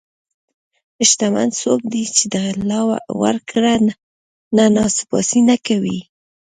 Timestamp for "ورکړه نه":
3.21-4.65